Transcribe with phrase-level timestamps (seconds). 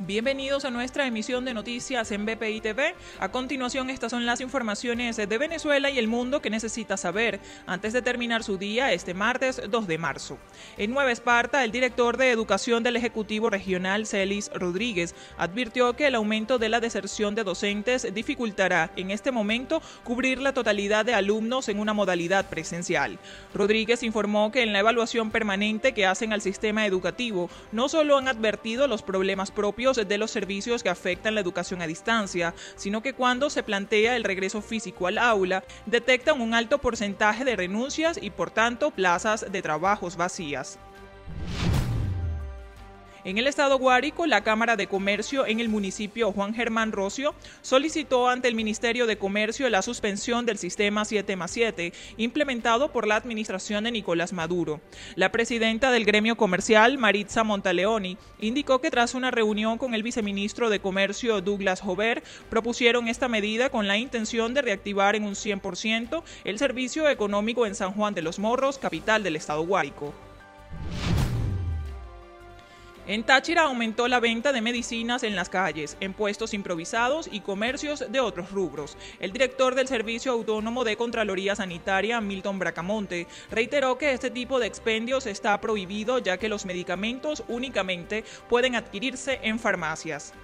[0.00, 2.94] Bienvenidos a nuestra emisión de noticias en BPI TV.
[3.18, 7.92] A continuación, estas son las informaciones de Venezuela y el mundo que necesita saber antes
[7.92, 10.38] de terminar su día este martes 2 de marzo.
[10.76, 16.14] En Nueva Esparta, el director de Educación del Ejecutivo Regional, Celis Rodríguez, advirtió que el
[16.14, 21.68] aumento de la deserción de docentes dificultará en este momento cubrir la totalidad de alumnos
[21.68, 23.18] en una modalidad presencial.
[23.52, 28.28] Rodríguez informó que en la evaluación permanente que hacen al sistema educativo no solo han
[28.28, 33.14] advertido los problemas propios de los servicios que afectan la educación a distancia, sino que
[33.14, 38.30] cuando se plantea el regreso físico al aula, detectan un alto porcentaje de renuncias y
[38.30, 40.78] por tanto plazas de trabajos vacías.
[43.28, 48.30] En el estado Guárico, la Cámara de Comercio en el municipio Juan Germán Rocio solicitó
[48.30, 53.16] ante el Ministerio de Comercio la suspensión del sistema 7 más 7 implementado por la
[53.16, 54.80] administración de Nicolás Maduro.
[55.14, 60.70] La presidenta del gremio comercial, Maritza Montaleoni, indicó que tras una reunión con el viceministro
[60.70, 66.22] de Comercio, Douglas Jover, propusieron esta medida con la intención de reactivar en un 100%
[66.44, 70.14] el servicio económico en San Juan de los Morros, capital del estado Guárico.
[73.08, 78.04] En Táchira aumentó la venta de medicinas en las calles, en puestos improvisados y comercios
[78.12, 78.98] de otros rubros.
[79.18, 84.66] El director del Servicio Autónomo de Contraloría Sanitaria, Milton Bracamonte, reiteró que este tipo de
[84.66, 90.34] expendios está prohibido ya que los medicamentos únicamente pueden adquirirse en farmacias.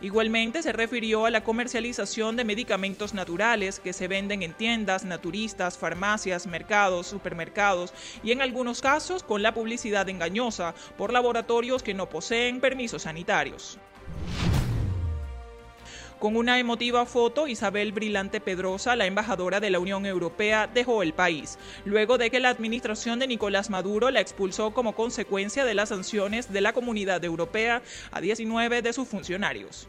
[0.00, 5.78] Igualmente se refirió a la comercialización de medicamentos naturales que se venden en tiendas, naturistas,
[5.78, 12.08] farmacias, mercados, supermercados y en algunos casos con la publicidad engañosa por laboratorios que no
[12.08, 13.78] poseen permisos sanitarios.
[16.18, 21.12] Con una emotiva foto, Isabel Brilante Pedrosa, la embajadora de la Unión Europea, dejó el
[21.12, 25.90] país, luego de que la administración de Nicolás Maduro la expulsó como consecuencia de las
[25.90, 29.88] sanciones de la Comunidad Europea a 19 de sus funcionarios.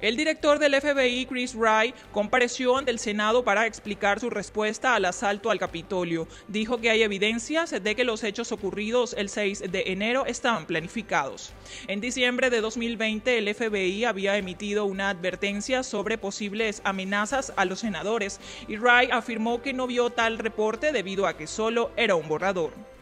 [0.00, 5.04] El director del FBI, Chris Wright, compareció ante el Senado para explicar su respuesta al
[5.04, 6.28] asalto al Capitolio.
[6.46, 11.52] Dijo que hay evidencias de que los hechos ocurridos el 6 de enero estaban planificados.
[11.88, 17.80] En diciembre de 2020, el FBI había emitido una advertencia sobre posibles amenazas a los
[17.80, 18.38] senadores
[18.68, 22.97] y Wright afirmó que no vio tal reporte debido a que solo era un borrador.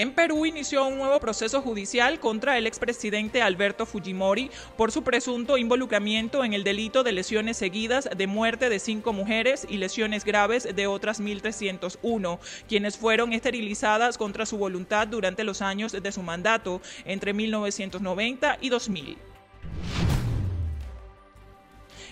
[0.00, 5.58] En Perú inició un nuevo proceso judicial contra el expresidente Alberto Fujimori por su presunto
[5.58, 10.66] involucramiento en el delito de lesiones seguidas de muerte de cinco mujeres y lesiones graves
[10.74, 16.80] de otras 1.301, quienes fueron esterilizadas contra su voluntad durante los años de su mandato
[17.04, 19.18] entre 1990 y 2000.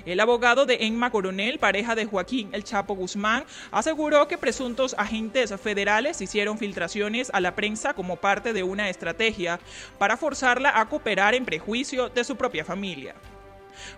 [0.07, 5.55] El abogado de Enma Coronel, pareja de Joaquín El Chapo Guzmán, aseguró que presuntos agentes
[5.61, 9.61] federales hicieron filtraciones a la prensa como parte de una estrategia
[9.99, 13.15] para forzarla a cooperar en prejuicio de su propia familia.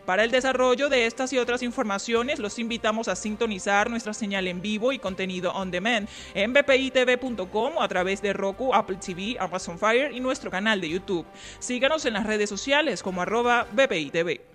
[0.04, 4.60] Para el desarrollo de estas y otras informaciones, los invitamos a sintonizar nuestra señal en
[4.60, 10.12] vivo y contenido on demand en bpitv.com a través de Roku, Apple TV, Amazon Fire
[10.12, 11.26] y nuestro canal de YouTube.
[11.58, 14.49] Síganos en las redes sociales como arroba bpitv.